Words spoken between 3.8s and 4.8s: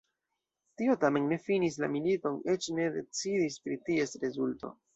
ties rezulto.